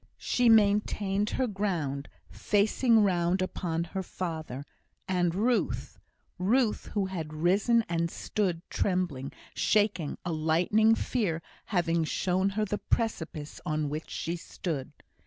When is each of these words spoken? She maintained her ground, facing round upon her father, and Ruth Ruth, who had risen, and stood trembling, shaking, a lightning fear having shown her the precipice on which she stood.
She 0.17 0.49
maintained 0.49 1.29
her 1.29 1.45
ground, 1.45 2.09
facing 2.31 3.03
round 3.03 3.39
upon 3.39 3.83
her 3.83 4.01
father, 4.01 4.65
and 5.07 5.35
Ruth 5.35 5.99
Ruth, 6.39 6.87
who 6.95 7.05
had 7.05 7.35
risen, 7.35 7.83
and 7.87 8.09
stood 8.09 8.63
trembling, 8.71 9.31
shaking, 9.53 10.17
a 10.25 10.31
lightning 10.31 10.95
fear 10.95 11.43
having 11.65 12.03
shown 12.03 12.49
her 12.57 12.65
the 12.65 12.79
precipice 12.79 13.61
on 13.63 13.89
which 13.89 14.09
she 14.09 14.35
stood. 14.37 14.91